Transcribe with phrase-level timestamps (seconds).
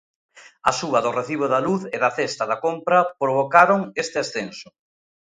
[0.69, 4.69] A suba do recibo da luz e da cesta da compra provocaron este ascenso.